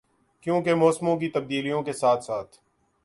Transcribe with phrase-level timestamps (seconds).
[0.41, 2.57] کیونکہ موسموں کی تبدیلی کے ساتھ ساتھ